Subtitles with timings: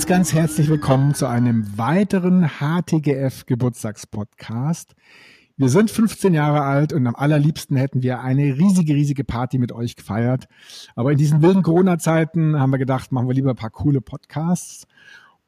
[0.00, 4.94] Ganz, ganz herzlich willkommen zu einem weiteren HTGF Geburtstagspodcast.
[5.58, 9.72] Wir sind 15 Jahre alt und am allerliebsten hätten wir eine riesige, riesige Party mit
[9.72, 10.46] euch gefeiert.
[10.96, 14.86] Aber in diesen wilden Corona-Zeiten haben wir gedacht, machen wir lieber ein paar coole Podcasts.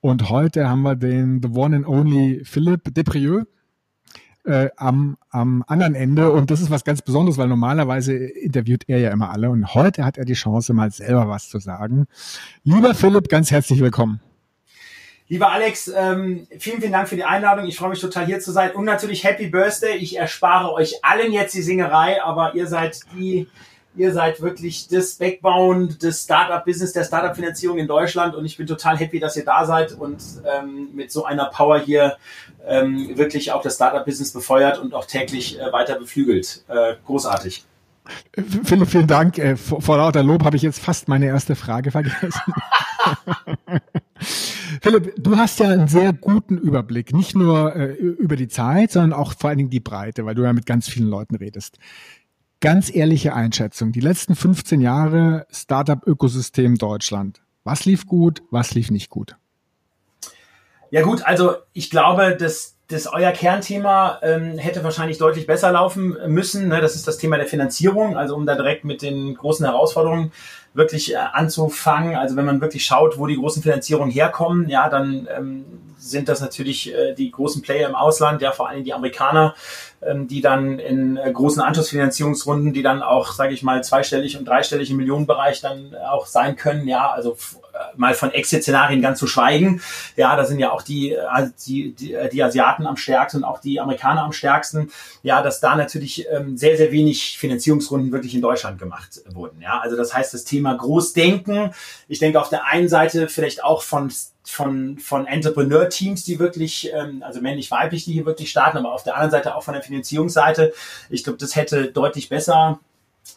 [0.03, 3.47] Und heute haben wir den The One and Only Philipp Deprieux
[4.45, 6.31] äh, am, am anderen Ende.
[6.31, 9.49] Und das ist was ganz Besonderes, weil normalerweise interviewt er ja immer alle.
[9.49, 12.05] Und heute hat er die Chance, mal selber was zu sagen.
[12.65, 14.21] Lieber Philipp, ganz herzlich willkommen.
[15.33, 17.65] Lieber Alex, ähm, vielen, vielen Dank für die Einladung.
[17.65, 18.73] Ich freue mich total hier zu sein.
[18.73, 19.97] Und natürlich Happy Birthday.
[19.97, 23.49] Ich erspare euch allen jetzt die Singerei, aber ihr seid die,
[23.97, 28.35] ihr seid wirklich das Backbone des Startup-Business, der Startup-Finanzierung in Deutschland.
[28.35, 31.79] Und ich bin total happy, dass ihr da seid und ähm, mit so einer Power
[31.79, 32.19] hier
[32.67, 36.63] ähm, wirklich auch das Startup-Business befeuert und auch täglich äh, weiter beflügelt.
[36.69, 37.65] Äh, großartig.
[38.65, 39.39] Vielen, vielen Dank.
[39.39, 42.53] Äh, vor, vor lauter Lob habe ich jetzt fast meine erste Frage vergessen.
[44.81, 49.13] Philipp, du hast ja einen sehr guten Überblick, nicht nur äh, über die Zeit, sondern
[49.13, 51.79] auch vor allen Dingen die Breite, weil du ja mit ganz vielen Leuten redest.
[52.61, 57.43] Ganz ehrliche Einschätzung, die letzten 15 Jahre Startup-Ökosystem Deutschland.
[57.65, 59.37] Was lief gut, was lief nicht gut?
[60.91, 66.17] Ja gut, also ich glaube, dass das euer Kernthema ähm, hätte wahrscheinlich deutlich besser laufen
[66.29, 66.69] müssen.
[66.69, 66.81] Ne?
[66.81, 68.17] Das ist das Thema der Finanzierung.
[68.17, 70.33] Also um da direkt mit den großen Herausforderungen
[70.75, 72.17] wirklich äh, anzufangen.
[72.17, 75.65] Also wenn man wirklich schaut, wo die großen Finanzierungen herkommen, ja, dann ähm,
[75.99, 79.55] sind das natürlich äh, die großen Player im Ausland, ja vor allem die Amerikaner,
[80.03, 84.47] ähm, die dann in äh, großen Anschlussfinanzierungsrunden, die dann auch, sage ich mal, zweistellig und
[84.47, 87.37] dreistellig im Millionenbereich dann auch sein können, ja, also
[87.72, 89.81] äh, mal von Exit-Szenarien ganz zu schweigen.
[90.17, 93.61] Ja, da sind ja auch die, äh, die, die, die Asiaten am stärksten und auch
[93.61, 94.91] die Amerikaner am stärksten.
[95.23, 99.61] Ja, dass da natürlich ähm, sehr, sehr wenig Finanzierungsrunden wirklich in Deutschland gemacht wurden.
[99.61, 101.73] Ja, also das heißt, das Thema Großdenken,
[102.09, 104.11] ich denke auf der einen Seite vielleicht auch von
[104.45, 109.15] von, von Entrepreneur-Teams, die wirklich, ähm, also männlich-weiblich, die hier wirklich starten, aber auf der
[109.15, 110.73] anderen Seite auch von der Finanzierungsseite.
[111.11, 112.81] Ich glaube, das hätte deutlich besser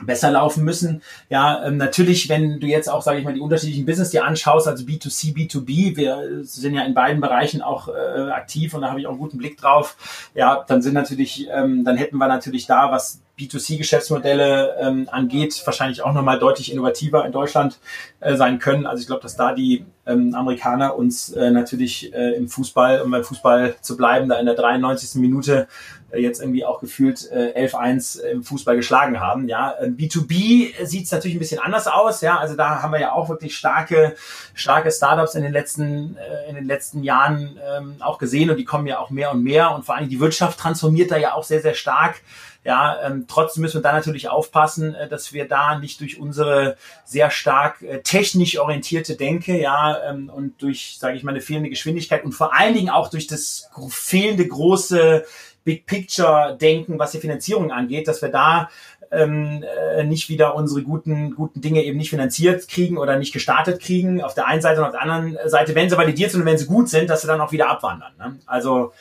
[0.03, 1.01] besser laufen müssen.
[1.29, 4.67] Ja, ähm, natürlich, wenn du jetzt auch, sage ich mal, die unterschiedlichen Business dir anschaust,
[4.67, 8.99] also B2C, B2B, wir sind ja in beiden Bereichen auch äh, aktiv und da habe
[8.99, 10.29] ich auch einen guten Blick drauf.
[10.33, 16.01] Ja, dann sind natürlich, ähm, dann hätten wir natürlich da, was B2C-Geschäftsmodelle ähm, angeht, wahrscheinlich
[16.01, 17.79] auch nochmal deutlich innovativer in Deutschland
[18.21, 18.85] äh, sein können.
[18.85, 23.11] Also ich glaube, dass da die ähm, Amerikaner uns äh, natürlich äh, im Fußball, um
[23.11, 25.19] beim Fußball zu bleiben, da in der 93.
[25.19, 25.67] Minute
[26.11, 29.49] äh, jetzt irgendwie auch gefühlt äh, 11-1 im Fußball geschlagen haben.
[29.49, 32.21] Ja, B2B sieht es natürlich ein bisschen anders aus.
[32.21, 34.15] Ja, also da haben wir ja auch wirklich starke,
[34.53, 38.65] starke Startups in den letzten, äh, in den letzten Jahren ähm, auch gesehen und die
[38.65, 41.43] kommen ja auch mehr und mehr und vor allem die Wirtschaft transformiert da ja auch
[41.43, 42.21] sehr, sehr stark.
[42.65, 46.77] Ja, ähm, trotzdem müssen wir da natürlich aufpassen, äh, dass wir da nicht durch unsere
[47.05, 51.69] sehr stark äh, technisch orientierte Denke, ja, ähm, und durch, sage ich mal, eine fehlende
[51.69, 55.25] Geschwindigkeit und vor allen Dingen auch durch das fehlende große
[55.63, 58.69] Big Picture Denken, was die Finanzierung angeht, dass wir da
[59.11, 59.63] ähm,
[59.95, 64.23] äh, nicht wieder unsere guten, guten Dinge eben nicht finanziert kriegen oder nicht gestartet kriegen.
[64.23, 66.57] Auf der einen Seite und auf der anderen Seite, wenn sie validiert sind und wenn
[66.57, 68.13] sie gut sind, dass sie dann auch wieder abwandern.
[68.17, 68.39] Ne?
[68.47, 68.91] Also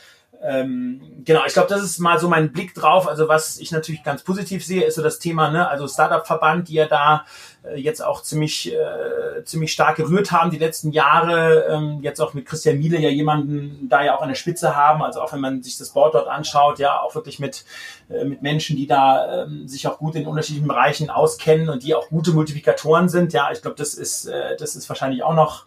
[0.46, 3.08] ähm, genau, ich glaube, das ist mal so mein Blick drauf.
[3.08, 6.74] Also was ich natürlich ganz positiv sehe, ist so das Thema, ne, also Startup-Verband, die
[6.74, 7.24] ja da
[7.62, 11.64] äh, jetzt auch ziemlich, äh, ziemlich stark gerührt haben die letzten Jahre.
[11.70, 15.02] Ähm, jetzt auch mit Christian Miele ja jemanden da ja auch an der Spitze haben.
[15.02, 17.64] Also auch wenn man sich das Board dort anschaut, ja, auch wirklich mit,
[18.10, 21.94] äh, mit Menschen, die da ähm, sich auch gut in unterschiedlichen Bereichen auskennen und die
[21.94, 23.32] auch gute Multiplikatoren sind.
[23.32, 25.64] Ja, ich glaube, das ist, äh, das ist wahrscheinlich auch noch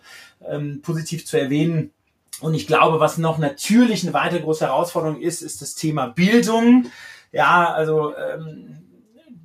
[0.48, 1.92] ähm, positiv zu erwähnen.
[2.42, 6.86] Und ich glaube, was noch natürlich eine weitere große Herausforderung ist, ist das Thema Bildung.
[7.32, 8.87] Ja, also ähm,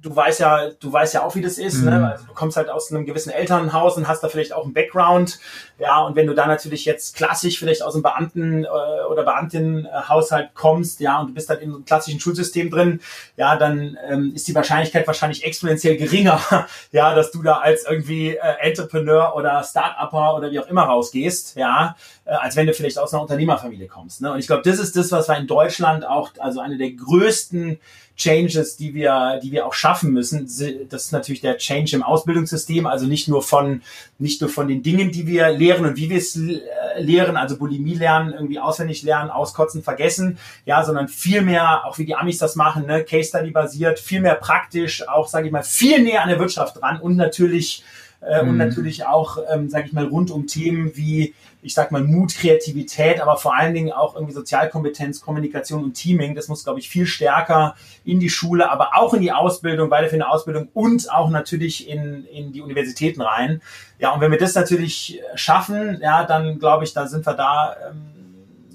[0.02, 1.82] du weißt ja, du weißt ja auch, wie das ist.
[1.82, 1.92] Ne?
[1.92, 2.00] Mhm.
[2.00, 2.12] Ne?
[2.12, 5.38] Also du kommst halt aus einem gewissen Elternhaus und hast da vielleicht auch einen Background.
[5.78, 8.68] Ja, und wenn du da natürlich jetzt klassisch vielleicht aus einem Beamten- äh,
[9.10, 13.00] oder Beamtinnenhaushalt kommst, ja, und du bist halt in einem klassischen Schulsystem drin,
[13.36, 16.40] ja, dann ähm, ist die Wahrscheinlichkeit wahrscheinlich exponentiell geringer,
[16.92, 21.56] ja, dass du da als irgendwie äh, Entrepreneur oder Start-Upper oder wie auch immer rausgehst,
[21.56, 24.20] ja, äh, als wenn du vielleicht aus einer Unternehmerfamilie kommst.
[24.20, 24.32] Ne?
[24.32, 27.78] Und ich glaube, das ist das, was wir in Deutschland auch, also eine der größten
[28.22, 30.48] Changes, die wir, die wir auch schaffen müssen.
[30.88, 33.82] Das ist natürlich der Change im Ausbildungssystem, also nicht nur von,
[34.18, 36.60] nicht nur von den Dingen, die wir lehren und wie wir es äh,
[36.98, 42.04] lehren, also Bulimie lernen, irgendwie auswendig lernen, auskotzen, vergessen, ja, sondern viel mehr, auch wie
[42.04, 45.64] die Amis das machen, ne, Case Study basiert, viel mehr praktisch, auch, sage ich mal,
[45.64, 47.82] viel näher an der Wirtschaft dran und natürlich
[48.26, 48.50] äh, mhm.
[48.50, 52.34] und natürlich auch, ähm, sage ich mal, rund um Themen wie, ich sag mal, Mut,
[52.34, 56.34] Kreativität, aber vor allen Dingen auch irgendwie Sozialkompetenz, Kommunikation und Teaming.
[56.34, 57.74] Das muss, glaube ich, viel stärker
[58.04, 62.52] in die Schule, aber auch in die Ausbildung, weiterführende Ausbildung und auch natürlich in, in
[62.52, 63.60] die Universitäten rein.
[63.98, 67.76] Ja, und wenn wir das natürlich schaffen, ja, dann glaube ich, dann sind wir da
[67.88, 68.12] ähm,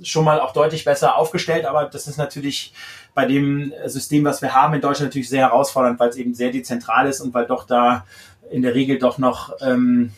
[0.03, 1.65] schon mal auch deutlich besser aufgestellt.
[1.65, 2.73] Aber das ist natürlich
[3.17, 6.51] bei dem System, was wir haben in Deutschland, natürlich sehr herausfordernd, weil es eben sehr
[6.51, 8.05] dezentral ist und weil doch da
[8.51, 10.11] in der Regel doch noch ähm,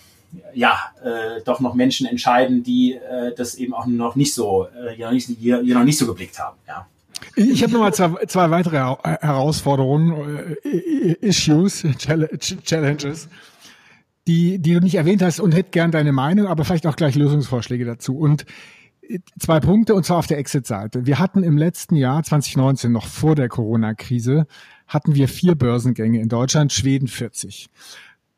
[0.54, 5.01] ja äh, doch noch Menschen entscheiden, die äh, das eben auch noch nicht so äh,
[5.01, 6.57] noch nicht, hier, hier noch nicht so geblickt haben.
[6.68, 6.88] Ja.
[7.38, 13.30] Ich habe nochmal zwei, zwei weitere Herausforderungen, äh, Issues, Challenges,
[14.28, 17.16] die, die du nicht erwähnt hast und hätte gern deine Meinung, aber vielleicht auch gleich
[17.16, 18.18] Lösungsvorschläge dazu.
[18.18, 18.46] Und äh,
[19.39, 21.06] zwei Punkte, und zwar auf der Exit-Seite.
[21.06, 24.45] Wir hatten im letzten Jahr, 2019, noch vor der Corona-Krise,
[24.88, 27.69] hatten wir vier Börsengänge in Deutschland, Schweden 40.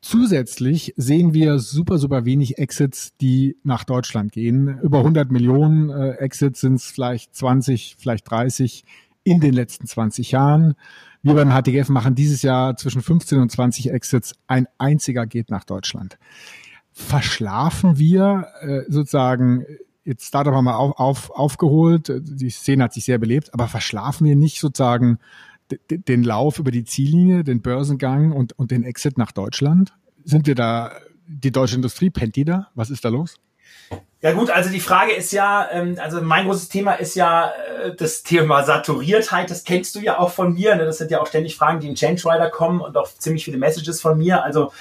[0.00, 4.80] Zusätzlich sehen wir super, super wenig Exits, die nach Deutschland gehen.
[4.82, 8.84] Über 100 Millionen äh, Exits sind es vielleicht 20, vielleicht 30
[9.22, 10.74] in den letzten 20 Jahren.
[11.22, 14.34] Wir beim HTGF machen dieses Jahr zwischen 15 und 20 Exits.
[14.48, 16.18] Ein einziger geht nach Deutschland.
[16.90, 19.64] Verschlafen wir äh, sozusagen,
[20.04, 24.26] jetzt Startup haben wir auf, auf, aufgeholt, die Szene hat sich sehr belebt, aber verschlafen
[24.26, 25.18] wir nicht sozusagen
[25.88, 29.94] den Lauf über die Ziellinie, den Börsengang und, und den Exit nach Deutschland?
[30.24, 30.92] Sind wir da,
[31.26, 32.68] die deutsche Industrie, pennt die da?
[32.74, 33.36] Was ist da los?
[34.20, 37.50] Ja gut, also die Frage ist ja, ähm, also mein großes Thema ist ja
[37.82, 40.84] äh, das Thema Saturiertheit, das kennst du ja auch von mir, ne?
[40.84, 43.58] das sind ja auch ständig Fragen, die in Change Rider kommen und auch ziemlich viele
[43.58, 44.72] Messages von mir, also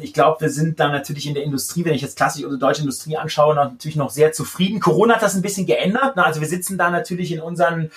[0.00, 2.82] ich glaube, wir sind da natürlich in der Industrie, wenn ich jetzt klassisch unsere deutsche
[2.82, 4.80] Industrie anschaue, natürlich noch sehr zufrieden.
[4.80, 6.16] Corona hat das ein bisschen geändert.
[6.16, 6.24] Ne?
[6.24, 7.90] Also wir sitzen da natürlich in unseren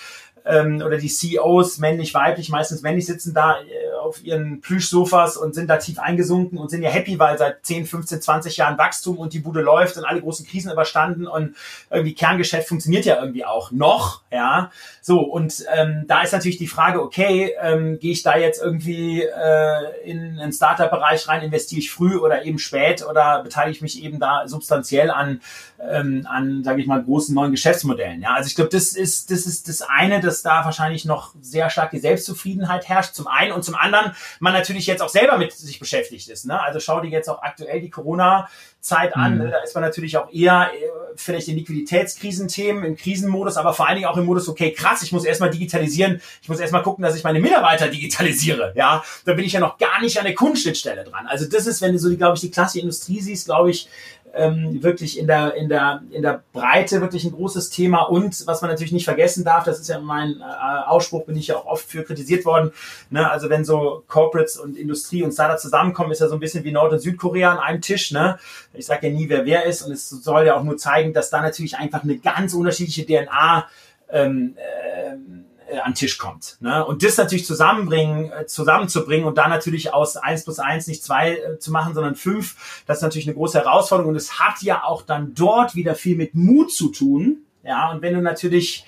[0.46, 5.54] ähm, oder die CEOs, männlich, weiblich, meistens männlich, sitzen da äh, auf ihren Plüschsofas und
[5.54, 9.18] sind da tief eingesunken und sind ja happy, weil seit 10, 15, 20 Jahren Wachstum
[9.18, 11.56] und die Bude läuft und alle großen Krisen überstanden und
[11.90, 14.70] irgendwie Kerngeschäft funktioniert ja irgendwie auch noch, ja.
[15.02, 19.22] So, und ähm, da ist natürlich die Frage, okay, ähm, gehe ich da jetzt irgendwie
[19.22, 24.02] äh, in einen Startup-Bereich rein, investiere ich früh oder eben spät oder beteilige ich mich
[24.02, 25.40] eben da substanziell an,
[25.80, 28.34] ähm, an sage ich mal, großen neuen Geschäftsmodellen, ja.
[28.34, 31.70] Also ich glaube, das ist, das ist das eine, das dass da wahrscheinlich noch sehr
[31.70, 33.95] stark die Selbstzufriedenheit herrscht, zum einen und zum anderen
[34.40, 36.46] man natürlich jetzt auch selber mit sich beschäftigt ist.
[36.46, 36.60] Ne?
[36.60, 39.34] Also schau dir jetzt auch aktuell die Corona-Zeit an.
[39.34, 39.44] Mhm.
[39.44, 39.50] Ne?
[39.50, 43.96] Da ist man natürlich auch eher äh, vielleicht in Liquiditätskrisenthemen, im Krisenmodus, aber vor allen
[43.96, 47.16] Dingen auch im Modus, okay, krass, ich muss erstmal digitalisieren, ich muss erstmal gucken, dass
[47.16, 48.72] ich meine Mitarbeiter digitalisiere.
[48.76, 51.26] Ja, da bin ich ja noch gar nicht an der Kundenschnittstelle dran.
[51.26, 53.88] Also das ist, wenn du so, glaube ich, die klassische Industrie siehst, glaube ich,
[54.36, 58.02] ähm, wirklich in der, in, der, in der Breite wirklich ein großes Thema.
[58.02, 61.48] Und was man natürlich nicht vergessen darf, das ist ja mein äh, Ausspruch, bin ich
[61.48, 62.72] ja auch oft für kritisiert worden.
[63.10, 63.28] Ne?
[63.28, 66.72] Also wenn so Corporates und Industrie und Startups zusammenkommen, ist ja so ein bisschen wie
[66.72, 68.12] Nord- und Südkorea an einem Tisch.
[68.12, 68.38] Ne?
[68.74, 69.82] Ich sage ja nie, wer wer ist.
[69.82, 73.66] Und es soll ja auch nur zeigen, dass da natürlich einfach eine ganz unterschiedliche DNA
[74.10, 75.45] ähm, ähm,
[75.76, 76.56] äh, an den Tisch kommt.
[76.60, 76.84] Ne?
[76.84, 81.36] Und das natürlich zusammenbringen, äh, zusammenzubringen und da natürlich aus eins plus eins nicht zwei
[81.36, 84.10] äh, zu machen, sondern fünf, das ist natürlich eine große Herausforderung.
[84.10, 87.38] Und es hat ja auch dann dort wieder viel mit Mut zu tun.
[87.62, 88.86] Ja, und wenn du natürlich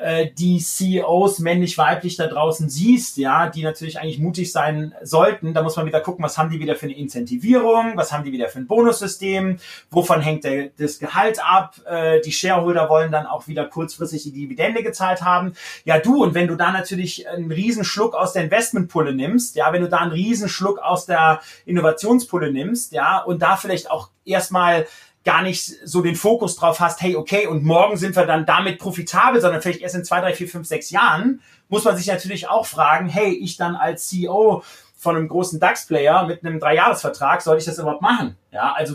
[0.00, 5.62] äh, die CEOs männlich-weiblich da draußen siehst, ja, die natürlich eigentlich mutig sein sollten, da
[5.62, 8.48] muss man wieder gucken, was haben die wieder für eine Incentivierung, was haben die wieder
[8.48, 9.58] für ein Bonussystem,
[9.90, 14.32] wovon hängt der, das Gehalt ab, äh, die Shareholder wollen dann auch wieder kurzfristig die
[14.32, 15.54] Dividende gezahlt haben.
[15.84, 19.82] Ja, du, und wenn du da natürlich einen Riesenschluck aus der Investmentpulle nimmst, ja, wenn
[19.82, 24.86] du da einen Riesenschluck aus der Innovationspulle nimmst, ja, und da vielleicht auch erstmal
[25.28, 28.78] gar nicht so den Fokus drauf hast, hey, okay, und morgen sind wir dann damit
[28.78, 32.48] profitabel, sondern vielleicht erst in zwei, drei, vier, fünf, sechs Jahren, muss man sich natürlich
[32.48, 34.62] auch fragen, hey, ich dann als CEO
[34.96, 38.36] von einem großen DAX-Player mit einem Dreijahresvertrag, soll ich das überhaupt machen?
[38.52, 38.94] Ja, also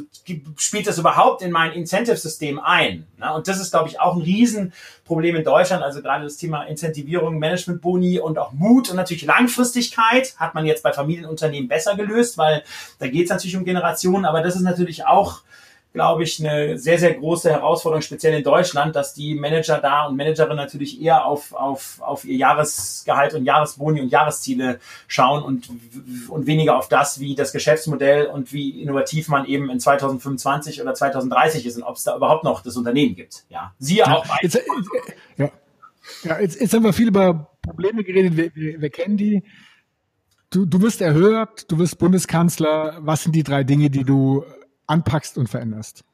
[0.58, 3.06] spielt das überhaupt in mein Incentive-System ein?
[3.20, 5.84] Ja, und das ist, glaube ich, auch ein Riesenproblem in Deutschland.
[5.84, 10.82] Also gerade das Thema Incentivierung, Management-Boni und auch Mut und natürlich Langfristigkeit hat man jetzt
[10.82, 12.64] bei Familienunternehmen besser gelöst, weil
[12.98, 15.42] da geht es natürlich um Generationen, aber das ist natürlich auch
[15.94, 20.16] glaube ich, eine sehr, sehr große Herausforderung, speziell in Deutschland, dass die Manager da und
[20.18, 25.70] Managerinnen natürlich eher auf, auf, auf ihr Jahresgehalt und Jahresboni und Jahresziele schauen und,
[26.30, 30.96] und weniger auf das, wie das Geschäftsmodell und wie innovativ man eben in 2025 oder
[30.96, 33.46] 2030 ist und ob es da überhaupt noch das Unternehmen gibt.
[33.50, 34.26] Ja, siehe ja, auch.
[34.42, 34.60] Jetzt,
[35.38, 35.52] ja.
[36.24, 39.44] ja jetzt, jetzt haben wir viel über Probleme geredet, wir, wir, wir kennen die.
[40.50, 42.98] Du, du wirst erhört, du wirst Bundeskanzler.
[43.02, 44.44] Was sind die drei Dinge, die du
[44.94, 46.06] anpackst und veränderst?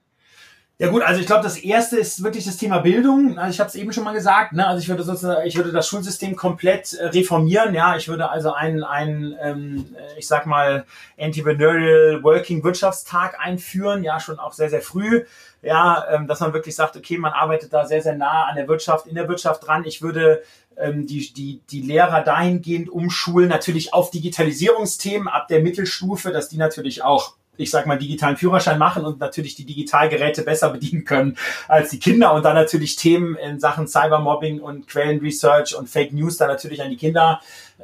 [0.81, 3.38] Ja gut, also ich glaube, das erste ist wirklich das Thema Bildung.
[3.38, 4.53] Also ich habe es eben schon mal gesagt.
[4.53, 4.65] Ne?
[4.65, 7.74] Also ich würde sozusagen, ich würde das Schulsystem komplett äh, reformieren.
[7.75, 10.86] Ja, ich würde also einen, einen ähm, ich sag mal,
[11.17, 14.05] Entrepreneurial Working Wirtschaftstag einführen.
[14.05, 15.25] Ja, schon auch sehr, sehr früh.
[15.62, 18.69] Ja, ähm, dass man wirklich sagt, okay, man arbeitet da sehr, sehr nah an der
[18.69, 19.83] Wirtschaft, in der Wirtschaft dran.
[19.83, 20.43] Ich würde
[20.77, 26.57] ähm, die, die, die Lehrer dahingehend umschulen, natürlich auf Digitalisierungsthemen ab der Mittelstufe, dass die
[26.57, 31.37] natürlich auch ich sag mal, digitalen Führerschein machen und natürlich die Digitalgeräte besser bedienen können
[31.67, 36.37] als die Kinder und dann natürlich Themen in Sachen Cybermobbing und Quellenresearch und Fake News
[36.37, 37.41] dann natürlich an die Kinder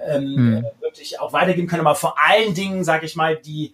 [0.08, 0.66] ähm, hm.
[0.82, 1.86] wirklich auch weitergeben können.
[1.86, 3.74] Aber vor allen Dingen, sag ich mal, die,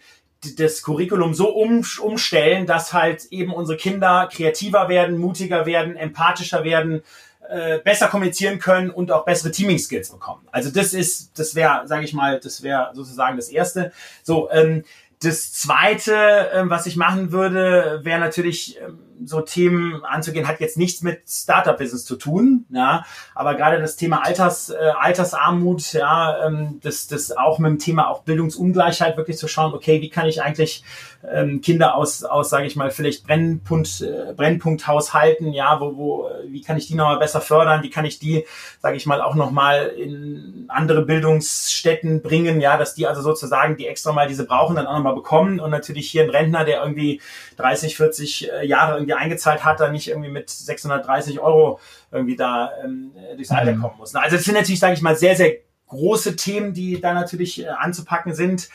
[0.58, 6.64] das Curriculum so um, umstellen, dass halt eben unsere Kinder kreativer werden, mutiger werden, empathischer
[6.64, 7.04] werden,
[7.48, 10.48] äh, besser kommunizieren können und auch bessere Teaming-Skills bekommen.
[10.52, 13.92] Also das ist, das wäre, sage ich mal, das wäre sozusagen das Erste.
[14.24, 14.84] So, ähm,
[15.22, 20.78] das Zweite, ähm, was ich machen würde, wäre natürlich ähm, so Themen anzugehen, hat jetzt
[20.78, 26.80] nichts mit Startup-Business zu tun, ja, aber gerade das Thema Alters, äh, Altersarmut, ja, ähm,
[26.84, 30.42] das, das auch mit dem Thema auch Bildungsungleichheit wirklich zu schauen, okay, wie kann ich
[30.42, 30.84] eigentlich
[31.30, 36.62] ähm, Kinder aus, aus sage ich mal, vielleicht Brennpunkt, äh, Brennpunkthaushalten, ja, wo, wo, wie
[36.62, 38.46] kann ich die nochmal besser fördern, wie kann ich die,
[38.80, 43.88] sage ich mal, auch nochmal in andere Bildungsstätten bringen, ja, dass die also sozusagen, die
[43.88, 45.60] extra mal diese brauchen, dann auch nochmal bekommen.
[45.60, 47.22] Und natürlich hier ein Rentner, der irgendwie
[47.58, 51.80] 30, 40 äh, Jahre irgendwie eingezahlt hat, dann nicht irgendwie mit 630 Euro
[52.12, 53.82] irgendwie da ähm, durchs Alter mhm.
[53.82, 54.16] kommen muss.
[54.16, 57.68] Also das sind natürlich, sage ich mal, sehr, sehr große Themen, die da natürlich äh,
[57.68, 58.70] anzupacken sind.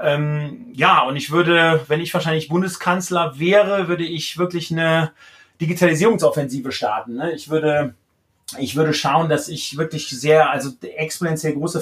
[0.00, 5.12] Ähm, ja, und ich würde, wenn ich wahrscheinlich Bundeskanzler wäre, würde ich wirklich eine
[5.60, 7.16] Digitalisierungsoffensive starten.
[7.16, 7.32] Ne?
[7.32, 7.94] Ich würde
[8.58, 11.80] ich würde schauen, dass ich wirklich sehr, also exponentiell große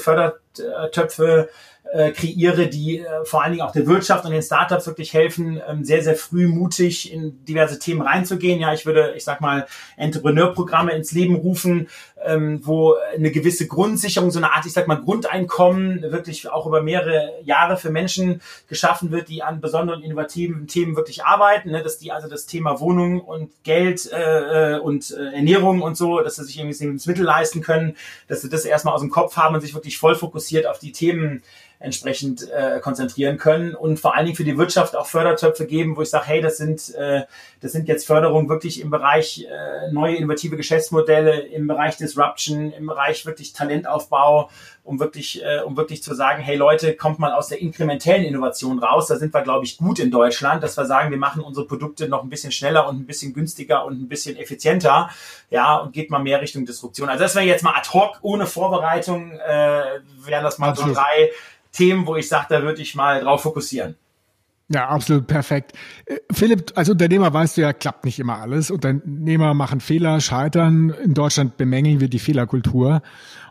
[0.54, 1.48] Fördertöpfe
[1.92, 5.60] äh, kreiere, die äh, vor allen Dingen auch der Wirtschaft und den Startups wirklich helfen,
[5.66, 8.60] ähm, sehr, sehr früh mutig in diverse Themen reinzugehen.
[8.60, 9.66] Ja, ich würde, ich sag mal,
[9.96, 11.88] Entrepreneurprogramme ins Leben rufen,
[12.24, 16.82] ähm, wo eine gewisse Grundsicherung, so eine Art, ich sag mal, Grundeinkommen wirklich auch über
[16.82, 21.82] mehrere Jahre für Menschen geschaffen wird, die an besonderen innovativen Themen wirklich arbeiten, ne?
[21.82, 26.20] dass die also das Thema Wohnung und Geld äh, äh und äh, Ernährung und so,
[26.20, 27.96] dass sie sich irgendwie Lebensmittel leisten können,
[28.28, 30.92] dass sie das erstmal aus dem Kopf haben und sich wirklich voll fokussiert auf die
[30.92, 31.42] Themen
[31.80, 36.02] entsprechend äh, konzentrieren können und vor allen Dingen für die Wirtschaft auch Fördertöpfe geben, wo
[36.02, 37.22] ich sage, hey, das sind äh,
[37.60, 42.86] das sind jetzt Förderungen wirklich im Bereich äh, neue innovative Geschäftsmodelle, im Bereich Disruption, im
[42.86, 44.50] Bereich wirklich Talentaufbau,
[44.84, 48.78] um wirklich äh, um wirklich zu sagen, hey Leute, kommt mal aus der inkrementellen Innovation
[48.78, 49.06] raus.
[49.08, 52.10] Da sind wir glaube ich gut in Deutschland, dass wir sagen, wir machen unsere Produkte
[52.10, 55.08] noch ein bisschen schneller und ein bisschen günstiger und ein bisschen effizienter,
[55.48, 57.08] ja und geht mal mehr Richtung Disruption.
[57.08, 60.94] Also das wäre jetzt mal ad hoc ohne Vorbereitung äh, wären das mal Absolut.
[60.94, 61.30] so drei
[61.72, 63.96] Themen, wo ich sage, da würde ich mal drauf fokussieren.
[64.72, 65.72] Ja, absolut perfekt.
[66.06, 68.70] Äh, Philipp, als Unternehmer weißt du ja, klappt nicht immer alles.
[68.70, 70.90] Unternehmer machen Fehler, scheitern.
[70.90, 73.02] In Deutschland bemängeln wir die Fehlerkultur.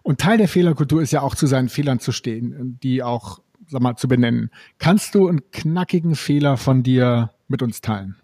[0.02, 3.82] Und Teil der Fehlerkultur ist ja auch zu seinen Fehlern zu stehen, die auch, sag
[3.82, 4.50] mal, zu benennen.
[4.78, 8.16] Kannst du einen knackigen Fehler von dir mit uns teilen?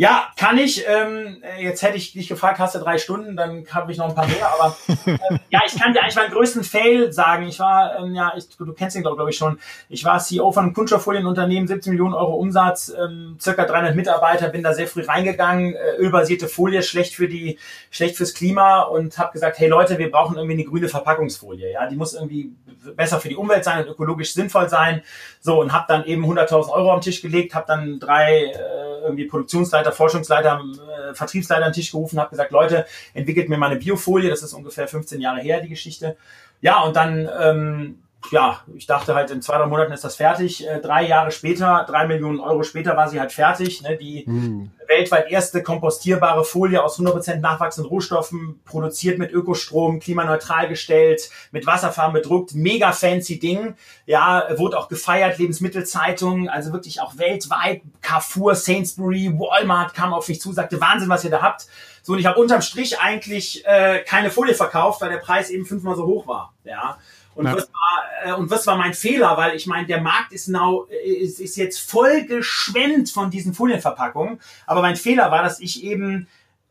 [0.00, 0.86] Ja, kann ich.
[0.88, 4.14] Ähm, jetzt hätte ich dich gefragt, hast du drei Stunden, dann habe ich noch ein
[4.14, 4.50] paar mehr.
[4.50, 4.74] Aber
[5.06, 7.46] ähm, ja, ich kann dir eigentlich meinen größten Fail sagen.
[7.46, 9.58] Ich war, ähm, ja, ich, du kennst ihn glaube glaub ich schon.
[9.90, 14.62] Ich war CEO von einem Kunststofffolienunternehmen, 17 Millionen Euro Umsatz, ähm, circa 300 Mitarbeiter, bin
[14.62, 15.74] da sehr früh reingegangen.
[15.74, 17.58] Äh, ölbasierte Folie, schlecht für die,
[17.90, 21.72] schlecht fürs Klima und habe gesagt, hey Leute, wir brauchen irgendwie eine grüne Verpackungsfolie.
[21.72, 22.54] Ja, die muss irgendwie
[22.96, 25.02] besser für die Umwelt sein und ökologisch sinnvoll sein.
[25.42, 29.26] So und habe dann eben 100.000 Euro am Tisch gelegt, habe dann drei äh, irgendwie
[29.26, 30.62] Produktionsleiter Forschungsleiter,
[31.10, 34.42] äh, Vertriebsleiter an den Tisch gerufen, habe gesagt, Leute, entwickelt mir mal eine Biofolie, das
[34.42, 36.16] ist ungefähr 15 Jahre her, die Geschichte.
[36.60, 37.98] Ja, und dann ähm,
[38.30, 40.66] ja, ich dachte halt, in zwei, drei Monaten ist das fertig.
[40.66, 43.82] Äh, drei Jahre später, drei Millionen Euro später war sie halt fertig.
[43.82, 43.96] Ne?
[43.96, 44.70] Die mhm.
[45.00, 52.12] Weltweit erste kompostierbare Folie aus 100% nachwachsenden Rohstoffen, produziert mit Ökostrom, klimaneutral gestellt, mit Wasserfarben
[52.12, 53.76] bedruckt, mega fancy Ding.
[54.04, 57.80] Ja, wurde auch gefeiert, Lebensmittelzeitungen, also wirklich auch weltweit.
[58.02, 61.66] Carrefour, Sainsbury, Walmart kam auf mich zu, sagte, Wahnsinn, was ihr da habt.
[62.02, 65.64] So, und ich habe unterm Strich eigentlich äh, keine Folie verkauft, weil der Preis eben
[65.64, 66.54] fünfmal so hoch war.
[66.64, 66.98] Ja.
[67.34, 67.56] Und, ja.
[67.56, 69.36] was war, äh, und was war mein Fehler?
[69.36, 74.40] Weil ich meine, der Markt ist, now, ist, ist jetzt voll geschwemmt von diesen Folienverpackungen.
[74.66, 76.28] Aber mein Fehler war, dass ich eben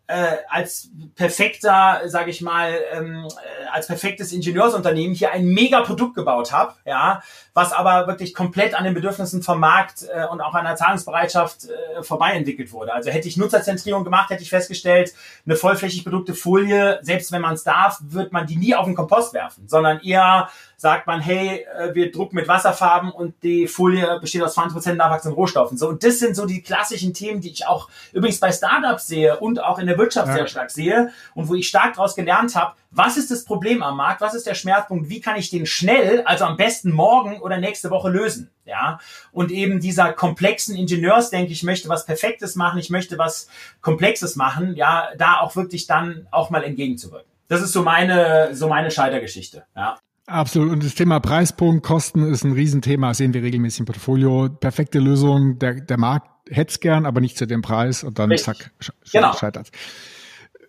[0.07, 6.15] äh, als perfekter, sage ich mal, ähm, äh, als perfektes Ingenieursunternehmen hier ein mega Produkt
[6.15, 7.21] gebaut habe, ja,
[7.53, 11.65] was aber wirklich komplett an den Bedürfnissen vom Markt äh, und auch an der Zahlungsbereitschaft
[11.65, 12.93] äh, vorbei entwickelt wurde.
[12.93, 15.13] Also hätte ich Nutzerzentrierung gemacht, hätte ich festgestellt,
[15.45, 18.95] eine vollflächig bedruckte Folie, selbst wenn man es darf, wird man die nie auf den
[18.95, 20.49] Kompost werfen, sondern eher
[20.79, 25.36] sagt man, hey, äh, wir drucken mit Wasserfarben und die Folie besteht aus 20% nachwachsenden
[25.36, 25.77] Rohstoffen.
[25.77, 29.38] So, und das sind so die klassischen Themen, die ich auch übrigens bei Startups sehe
[29.39, 30.36] und auch in der Wirtschaft ja.
[30.36, 33.98] sehr stark sehe und wo ich stark daraus gelernt habe, was ist das Problem am
[33.98, 37.57] Markt, was ist der Schmerzpunkt, wie kann ich den schnell, also am besten morgen oder
[37.57, 38.50] nächste Woche lösen.
[38.63, 39.00] Ja,
[39.31, 43.50] und eben dieser komplexen Ingenieurs, denke ich, möchte was Perfektes machen, ich möchte was
[43.81, 47.29] Komplexes machen, ja, da auch wirklich dann auch mal entgegenzuwirken.
[47.50, 49.98] Das ist so meine, so meine Scheitergeschichte, ja.
[50.29, 50.71] Absolut.
[50.71, 54.48] Und das Thema Preispunkt, Kosten ist ein Riesenthema, sehen wir regelmäßig im Portfolio.
[54.50, 58.31] Perfekte Lösung, der, der Markt hätte es gern, aber nicht zu dem Preis und dann
[58.31, 58.57] Richtig.
[58.57, 59.33] zack, sch genau.
[59.33, 59.71] scheitert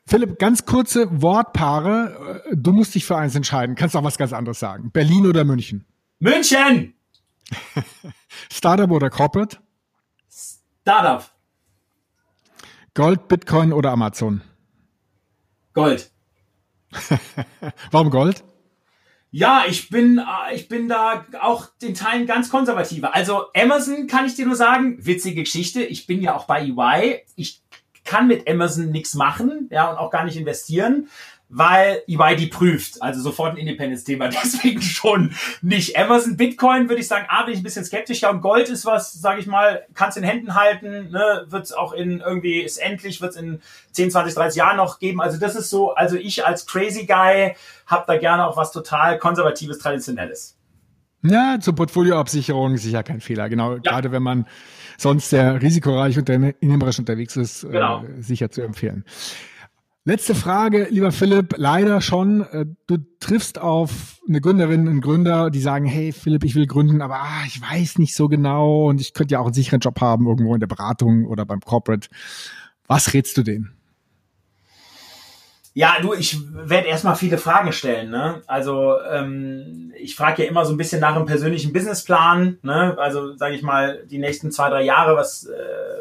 [0.06, 2.42] Philipp, ganz kurze Wortpaare.
[2.52, 3.76] Du musst dich für eins entscheiden.
[3.76, 4.90] Kannst auch was ganz anderes sagen.
[4.90, 5.84] Berlin oder München?
[6.18, 6.94] München!
[8.50, 9.58] Startup oder Corporate?
[10.82, 11.30] Startup.
[12.94, 14.40] Gold, Bitcoin oder Amazon?
[15.74, 16.10] Gold.
[17.90, 18.42] Warum Gold?
[19.32, 23.14] Ja, ich bin, äh, ich bin da auch den Teilen ganz konservativer.
[23.14, 25.82] Also Amazon kann ich dir nur sagen, witzige Geschichte.
[25.82, 27.24] Ich bin ja auch bei EY.
[27.36, 27.62] Ich
[28.04, 31.08] kann mit Amazon nichts machen, ja, und auch gar nicht investieren
[31.50, 33.02] weil EY die prüft.
[33.02, 34.28] Also sofort ein Independence-Thema.
[34.42, 35.98] Deswegen schon nicht.
[35.98, 38.30] Amazon, Bitcoin würde ich sagen, A, bin ich ein bisschen skeptischer.
[38.30, 41.92] Und Gold ist was, sage ich mal, kannst in Händen halten, ne, wird es auch
[41.92, 45.20] in irgendwie, ist endlich, wird es in 10, 20, 30 Jahren noch geben.
[45.20, 49.18] Also das ist so, also ich als Crazy Guy habe da gerne auch was total
[49.18, 50.56] konservatives, traditionelles.
[51.22, 53.48] Ja, zur Portfolioabsicherung sicher kein Fehler.
[53.48, 53.78] Genau, ja.
[53.78, 54.46] gerade wenn man
[54.96, 58.04] sonst sehr risikoreich und unternehmerisch unterwegs ist, genau.
[58.04, 59.04] äh, sicher zu empfehlen.
[60.04, 62.40] Letzte Frage, lieber Philipp, leider schon.
[62.40, 67.02] Äh, du triffst auf eine Gründerin, einen Gründer, die sagen, hey Philipp, ich will gründen,
[67.02, 70.00] aber ah, ich weiß nicht so genau und ich könnte ja auch einen sicheren Job
[70.00, 72.08] haben, irgendwo in der Beratung oder beim Corporate.
[72.86, 73.79] Was rätst du denen?
[75.72, 78.10] Ja, du, ich werde erstmal viele Fragen stellen.
[78.10, 78.42] Ne?
[78.48, 82.58] Also ähm, ich frage ja immer so ein bisschen nach einem persönlichen Businessplan.
[82.62, 82.96] Ne?
[82.98, 85.52] Also sage ich mal, die nächsten zwei, drei Jahre, was, äh,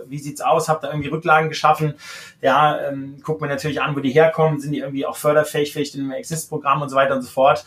[0.08, 0.70] wie sieht's aus?
[0.70, 1.94] Habt ihr irgendwie Rücklagen geschaffen?
[2.42, 4.60] Ja, ähm, guckt mir natürlich an, wo die herkommen.
[4.60, 7.64] Sind die irgendwie auch förderfähig, vielleicht in einem Exist-Programm und so weiter und so fort.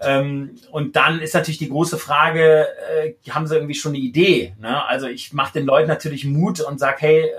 [0.00, 4.54] Ähm, und dann ist natürlich die große Frage, äh, haben sie irgendwie schon eine Idee?
[4.60, 4.84] Ne?
[4.86, 7.30] Also ich mache den Leuten natürlich Mut und sag, hey, äh,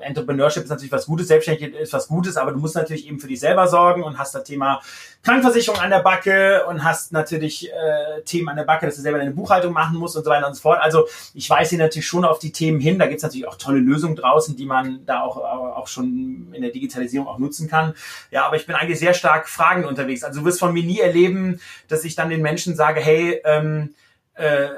[0.00, 3.28] Entrepreneurship ist natürlich was Gutes, Selbstständigkeit ist was Gutes, aber du musst natürlich eben für
[3.28, 4.80] dich selber sorgen und hast das Thema
[5.22, 9.18] Krankenversicherung an der Backe und hast natürlich äh, Themen an der Backe, dass du selber
[9.18, 10.80] deine Buchhaltung machen musst und so weiter und so fort.
[10.80, 12.98] Also ich weise hier natürlich schon auf die Themen hin.
[12.98, 16.62] Da gibt es natürlich auch tolle Lösungen draußen, die man da auch, auch schon in
[16.62, 17.94] der Digitalisierung auch nutzen kann.
[18.30, 20.24] Ja, aber ich bin eigentlich sehr stark fragend unterwegs.
[20.24, 23.94] Also du wirst von mir nie erleben, dass ich dann den Menschen sage, hey, ähm,
[24.38, 24.68] äh,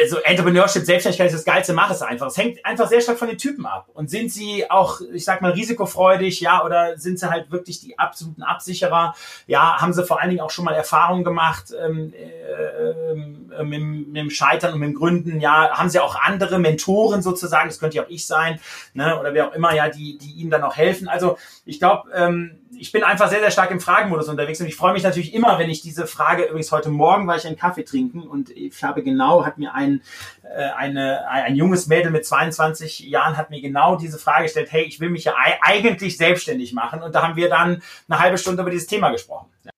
[0.00, 2.26] also Entrepreneurship, Selbstständigkeit ist das geilste, mach es einfach.
[2.26, 3.88] Es hängt einfach sehr stark von den Typen ab.
[3.94, 7.98] Und sind sie auch, ich sag mal, risikofreudig, ja, oder sind sie halt wirklich die
[7.98, 9.14] absoluten Absicherer?
[9.46, 14.08] Ja, haben sie vor allen Dingen auch schon mal Erfahrungen gemacht ähm, äh, äh, mit,
[14.08, 17.78] mit dem Scheitern und mit dem Gründen, ja, haben sie auch andere Mentoren sozusagen, das
[17.78, 18.58] könnte ja auch ich sein,
[18.94, 21.08] ne, oder wer auch immer, ja, die, die ihnen dann auch helfen.
[21.08, 24.74] Also ich glaube, ähm, ich bin einfach sehr, sehr stark im Fragenmodus unterwegs und ich
[24.74, 27.84] freue mich natürlich immer, wenn ich diese Frage, übrigens heute Morgen war ich einen Kaffee
[27.84, 30.02] trinken und ich habe genau, hat mir ein,
[30.42, 34.82] äh, eine, ein junges Mädel mit 22 Jahren hat mir genau diese Frage gestellt, hey,
[34.82, 38.62] ich will mich ja eigentlich selbstständig machen und da haben wir dann eine halbe Stunde
[38.62, 39.46] über dieses Thema gesprochen.
[39.62, 39.70] Ja.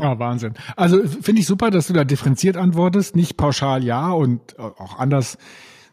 [0.00, 0.54] Oh, Wahnsinn.
[0.74, 5.38] Also finde ich super, dass du da differenziert antwortest, nicht pauschal ja und auch anders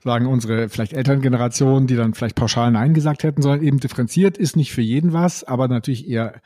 [0.04, 4.56] sagen unsere vielleicht Elterngeneration, die dann vielleicht pauschal Nein gesagt hätten, sondern eben differenziert ist
[4.56, 6.42] nicht für jeden was, aber natürlich eher,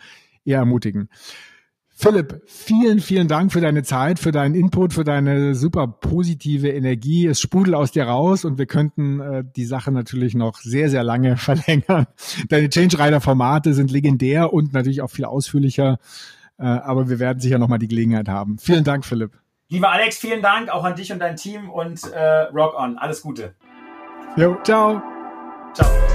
[0.45, 1.09] eher ermutigen.
[1.95, 7.27] Philipp, vielen, vielen Dank für deine Zeit, für deinen Input, für deine super positive Energie.
[7.27, 11.03] Es sprudelt aus dir raus und wir könnten äh, die Sache natürlich noch sehr, sehr
[11.03, 12.07] lange verlängern.
[12.49, 15.99] Deine Change Rider Formate sind legendär und natürlich auch viel ausführlicher.
[16.57, 18.57] Äh, aber wir werden sicher nochmal die Gelegenheit haben.
[18.57, 19.42] Vielen Dank, Philipp.
[19.73, 22.99] Lieber Alex, vielen Dank auch an dich und dein Team und äh, Rock on.
[22.99, 23.55] Alles Gute.
[24.35, 25.01] Jo, ciao.
[25.73, 26.12] Ciao.